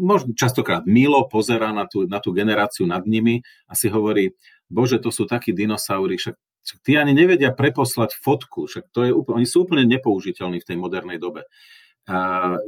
[0.00, 4.32] možno častokrát milo pozera na tú, na tú generáciu nad nimi a si hovorí,
[4.72, 6.36] bože, to sú takí dinosaury, však
[6.80, 11.20] tí ani nevedia preposlať fotku, však to je, oni sú úplne nepoužiteľní v tej modernej
[11.20, 11.44] dobe.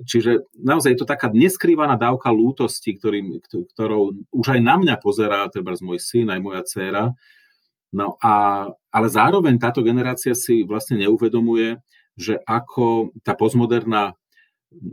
[0.05, 3.41] Čiže naozaj je to taká neskrývaná dávka lútosti, ktorým,
[3.73, 7.17] ktorou už aj na mňa pozerá treba môj syn, aj moja dcéra.
[7.91, 11.81] No a, ale zároveň táto generácia si vlastne neuvedomuje,
[12.21, 14.13] že ako tá postmoderná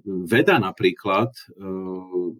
[0.08, 1.30] veda napríklad
[1.60, 2.34] uh,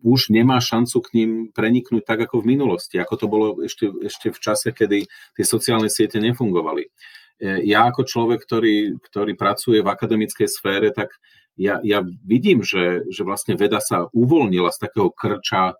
[0.00, 4.28] už nemá šancu k ním preniknúť tak ako v minulosti, ako to bolo ešte, ešte
[4.32, 6.88] v čase, kedy tie sociálne siete nefungovali.
[7.36, 11.12] E, ja ako človek, ktorý, ktorý pracuje v akademickej sfére, tak
[11.56, 15.74] ja, ja vidím, že, že vlastne veda sa uvoľnila z takého krča e,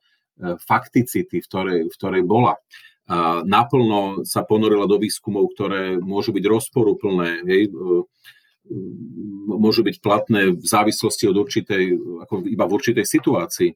[0.60, 2.60] fakticity, v ktorej, v ktorej bola.
[3.06, 8.04] A naplno sa ponorila do výskumov, ktoré môžu byť rozporúplné, hej, e,
[9.46, 11.84] môžu byť platné v závislosti od určitej,
[12.26, 13.70] ako iba v určitej situácii.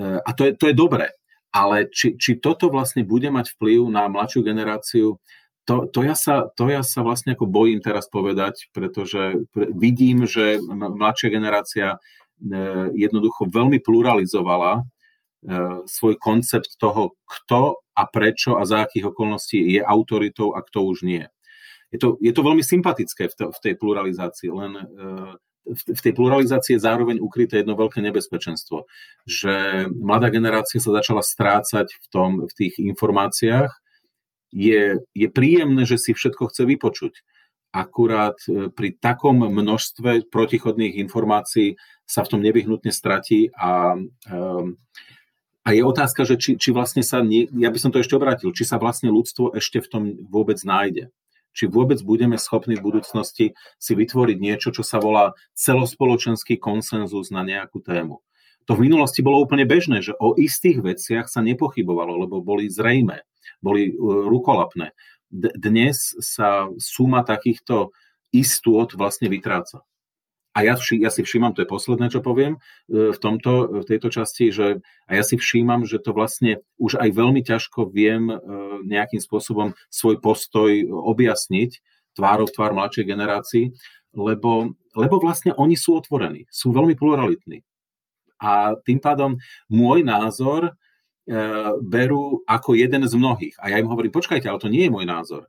[0.00, 1.12] A to je, to je dobré.
[1.52, 5.20] Ale či, či toto vlastne bude mať vplyv na mladšiu generáciu,
[5.64, 10.58] to, to, ja sa, to ja sa vlastne ako bojím teraz povedať, pretože vidím, že
[10.68, 11.98] mladšia generácia e,
[12.98, 14.82] jednoducho veľmi pluralizovala e,
[15.86, 21.06] svoj koncept toho, kto a prečo a za akých okolností je autoritou a kto už
[21.06, 21.30] nie.
[21.94, 24.84] Je to, je to veľmi sympatické v, to, v tej pluralizácii, len e,
[25.70, 28.90] v tej pluralizácii je zároveň ukryté jedno veľké nebezpečenstvo,
[29.30, 33.70] že mladá generácia sa začala strácať v, tom, v tých informáciách
[34.52, 37.24] je, je príjemné, že si všetko chce vypočuť.
[37.72, 43.96] Akurát e, pri takom množstve protichodných informácií sa v tom nevyhnutne stratí a,
[44.28, 44.76] um,
[45.64, 48.52] a je otázka, že či, či vlastne sa, nie, ja by som to ešte obrátil,
[48.52, 51.08] či sa vlastne ľudstvo ešte v tom vôbec nájde.
[51.56, 57.40] Či vôbec budeme schopní v budúcnosti si vytvoriť niečo, čo sa volá celospoločenský konsenzus na
[57.40, 58.20] nejakú tému.
[58.68, 63.24] To v minulosti bolo úplne bežné, že o istých veciach sa nepochybovalo, lebo boli zrejme
[63.62, 64.92] boli e, rukolapné.
[65.32, 67.90] Dnes sa suma takýchto
[68.32, 69.84] istôt vlastne vytráca.
[70.52, 74.12] a ja, ja si všímam, to je posledné, čo poviem e, v, tomto, v tejto
[74.12, 78.36] časti, že a ja si všímam, že to vlastne už aj veľmi ťažko viem e,
[78.84, 81.80] nejakým spôsobom svoj postoj objasniť
[82.12, 83.64] tvárov tvár mladšej generácii,
[84.12, 87.64] lebo, lebo vlastne oni sú otvorení, sú veľmi pluralitní.
[88.42, 89.40] A tým pádom
[89.72, 90.72] môj názor e,
[91.86, 93.54] berú ako jeden z mnohých.
[93.62, 95.46] A ja im hovorím, počkajte, ale to nie je môj názor.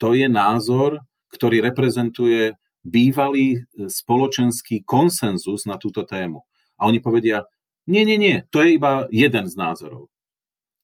[0.00, 6.48] To je názor, ktorý reprezentuje bývalý e, spoločenský konsenzus na túto tému.
[6.80, 7.44] A oni povedia,
[7.84, 10.08] nie, nie, nie, to je iba jeden z názorov.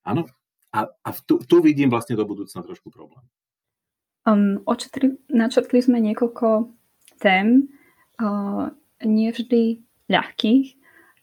[0.04, 0.28] Áno?
[0.76, 3.24] A, a tu, tu vidím vlastne do budúcna trošku problém.
[4.28, 6.68] Um, očetri, načrtli sme niekoľko
[7.22, 7.70] tém,
[8.20, 10.66] uh, nie vždy ľahkých,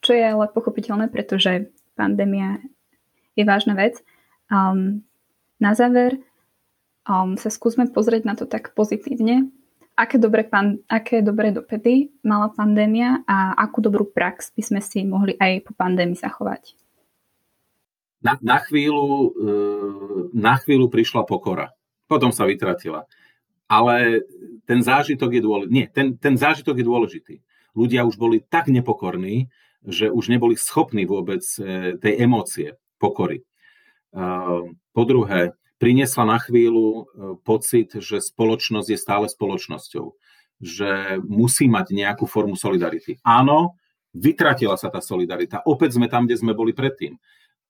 [0.02, 2.64] čo je ale pochopiteľné, pretože pandémia
[3.34, 4.00] je vážna vec.
[4.50, 5.02] Um,
[5.58, 6.18] na záver
[7.06, 9.50] um, sa skúsme pozrieť na to tak pozitívne
[9.94, 15.06] aké dobré, pan, aké dobré dopady mala pandémia a akú dobrú prax by sme si
[15.06, 16.74] mohli aj po pandémii zachovať?
[18.24, 19.50] Na, na, chvíľu, e,
[20.34, 21.70] na chvíľu prišla pokora.
[22.10, 23.06] Potom sa vytratila.
[23.68, 24.26] Ale
[24.64, 25.72] ten zážitok je dôležitý.
[25.72, 27.34] Nie, ten, ten zážitok je dôležitý.
[27.76, 29.52] Ľudia už boli tak nepokorní,
[29.84, 33.42] že už neboli schopní vôbec e, tej emócie pokory.
[34.94, 35.54] Po druhé,
[35.84, 37.02] priniesla na chvíľu e,
[37.42, 40.06] pocit, že spoločnosť je stále spoločnosťou,
[40.62, 43.18] že musí mať nejakú formu solidarity.
[43.26, 43.76] Áno,
[44.14, 45.66] vytratila sa tá solidarita.
[45.66, 47.18] Opäť sme tam, kde sme boli predtým.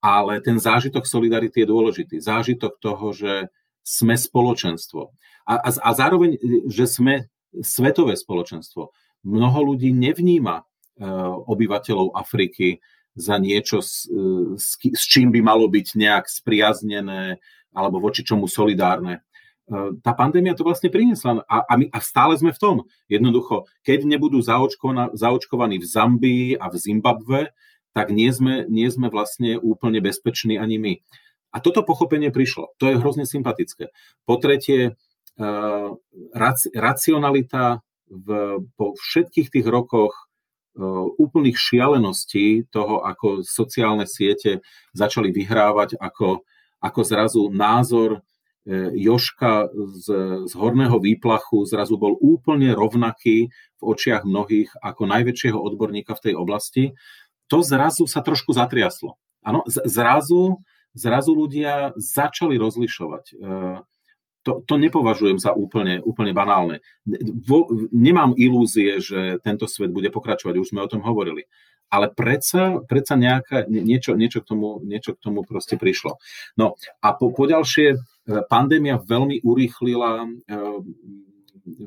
[0.04, 2.16] Ale ten zážitok solidarity je dôležitý.
[2.20, 3.48] Zážitok toho, že
[3.80, 5.10] sme spoločenstvo.
[5.48, 6.36] A, a, a zároveň,
[6.68, 7.32] že sme
[7.64, 8.92] svetové spoločenstvo.
[9.24, 10.64] Mnoho ľudí nevníma e,
[11.48, 12.84] obyvateľov Afriky
[13.14, 17.38] za niečo, s, e, s, s čím by malo byť nejak spriaznené,
[17.74, 19.22] alebo voči čomu solidárne.
[19.66, 22.76] E, tá pandémia to vlastne priniesla a, a, my, a stále sme v tom.
[23.06, 27.40] Jednoducho, keď nebudú zaočkovaní v Zambii a v Zimbabve,
[27.94, 30.94] tak nie sme, nie sme vlastne úplne bezpeční ani my.
[31.54, 32.74] A toto pochopenie prišlo.
[32.82, 33.94] To je hrozne sympatické.
[34.26, 34.98] Po tretie,
[35.38, 35.94] uh,
[36.74, 38.28] racionalita v,
[38.74, 40.26] po všetkých tých rokoch
[41.18, 46.42] úplných šialeností toho, ako sociálne siete začali vyhrávať, ako
[46.84, 48.20] ako zrazu názor
[48.68, 50.06] e, Joška z,
[50.44, 53.48] z horného výplachu zrazu bol úplne rovnaký
[53.80, 56.84] v očiach mnohých ako najväčšieho odborníka v tej oblasti,
[57.48, 59.16] to zrazu sa trošku zatriaslo.
[59.40, 60.60] Áno, zrazu,
[60.92, 63.36] zrazu ľudia začali rozlišovať.
[64.44, 66.84] To, to nepovažujem za úplne, úplne banálne.
[67.48, 71.48] Vo, nemám ilúzie, že tento svet bude pokračovať, už sme o tom hovorili
[71.94, 76.18] ale predsa, predsa nejaká, niečo, niečo, k tomu, niečo k tomu proste prišlo.
[76.58, 77.96] No a po, po ďalšie, e,
[78.50, 80.28] pandémia veľmi urýchlila e,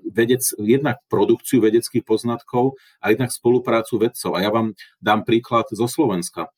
[0.10, 4.32] vedec, jednak produkciu vedeckých poznatkov a jednak spoluprácu vedcov.
[4.34, 6.50] A ja vám dám príklad zo Slovenska.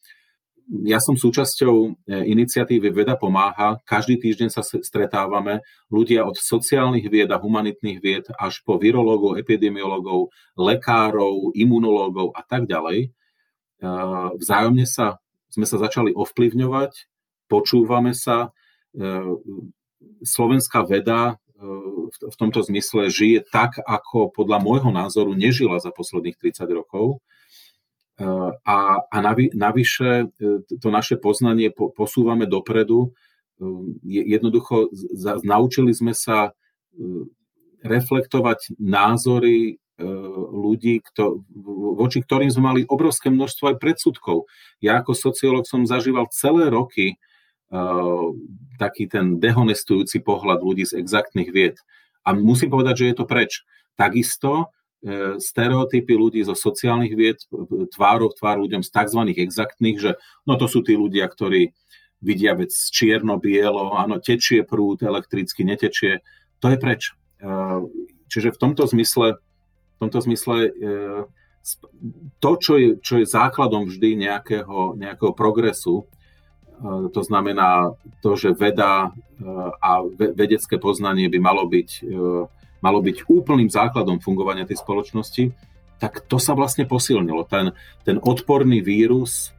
[0.69, 1.89] Ja som súčasťou e,
[2.29, 3.81] iniciatívy Veda pomáha.
[3.89, 10.29] Každý týždeň sa stretávame ľudia od sociálnych vied a humanitných vied až po virológov, epidemiológov,
[10.53, 13.09] lekárov, imunológov a tak ďalej
[14.35, 16.91] vzájomne sa, sme sa začali ovplyvňovať,
[17.47, 18.51] počúvame sa,
[18.93, 19.09] e,
[20.23, 21.63] slovenská veda e,
[22.19, 27.23] v tomto zmysle žije tak, ako podľa môjho názoru nežila za posledných 30 rokov.
[28.19, 28.25] E,
[28.65, 28.77] a,
[29.07, 30.27] a navi, navyše
[30.83, 33.15] to naše poznanie posúvame dopredu.
[34.03, 34.91] Jednoducho
[35.43, 36.55] naučili sme sa
[37.83, 40.07] reflektovať názory E,
[40.55, 41.43] ľudí, kto,
[41.99, 44.47] voči ktorým sme mali obrovské množstvo aj predsudkov.
[44.79, 47.19] Ja ako sociológ som zažíval celé roky
[48.81, 51.77] taký ten dehonestujúci pohľad ľudí z exaktných vied.
[52.25, 53.61] A musím povedať, že je to preč.
[53.93, 54.73] Takisto
[55.39, 57.39] stereotypy ľudí zo sociálnych vied,
[57.95, 59.21] tvárov tvár ľuďom z tzv.
[59.31, 60.11] exaktných, že
[60.43, 61.71] no to sú tí ľudia, ktorí
[62.19, 66.19] vidia vec čierno-bielo, áno, tečie prúd, elektricky netečie,
[66.59, 67.15] to je preč.
[67.39, 67.87] Uh,
[68.27, 69.39] čiže v tomto zmysle
[69.99, 70.71] v tomto zmysle e,
[72.39, 78.55] to, čo je, čo je základom vždy nejakého, nejakého progresu, e, to znamená to, že
[78.55, 79.43] veda e,
[79.83, 81.89] a vedecké poznanie by malo byť,
[82.79, 85.51] malo byť úplným základom fungovania tej spoločnosti,
[85.99, 87.43] tak to sa vlastne posilnilo.
[87.43, 87.75] Ten,
[88.07, 89.51] ten odporný vírus,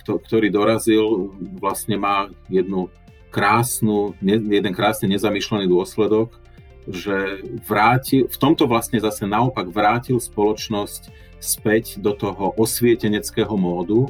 [0.00, 2.88] ktorý dorazil, vlastne má jednu
[3.28, 6.40] krásnu, jeden krásne nezamýšľaný dôsledok,
[6.88, 11.12] že vrátil, v tomto vlastne zase naopak vrátil spoločnosť
[11.44, 14.08] späť do toho osvieteneckého módu,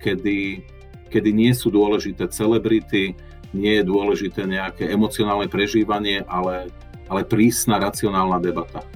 [0.00, 0.64] kedy,
[1.12, 3.16] kedy nie sú dôležité celebrity,
[3.52, 6.72] nie je dôležité nejaké emocionálne prežívanie, ale,
[7.10, 8.86] ale prísna racionálna debata.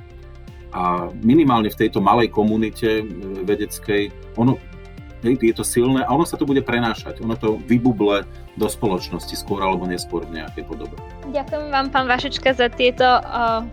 [0.74, 3.04] a minimálne v tejto malej komunite e,
[3.46, 4.58] vedeckej, ono,
[5.22, 7.22] je to silné a ono sa to bude prenášať.
[7.22, 8.26] Ono to vybuble
[8.58, 10.98] do spoločnosti skôr alebo neskôr v nejakej podobe.
[11.30, 13.64] Ďakujem vám, pán Vašečka, za tieto uh,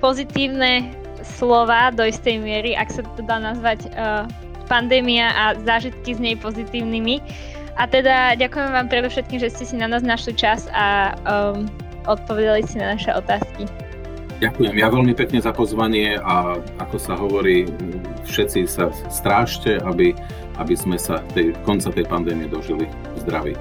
[0.00, 0.90] pozitívne
[1.22, 4.26] slova do istej miery, ak sa to dá nazvať uh,
[4.66, 7.22] pandémia a zážitky z nej pozitívnymi.
[7.76, 11.68] A teda ďakujem vám predovšetkým, že ste si na nás našli čas a um,
[12.08, 13.68] odpovedali si na naše otázky.
[14.36, 17.64] Ďakujem ja veľmi pekne za pozvanie a ako sa hovorí,
[18.28, 20.12] všetci sa strážte, aby,
[20.60, 22.84] aby sme sa tej, konca tej pandémie dožili
[23.24, 23.56] zdraví.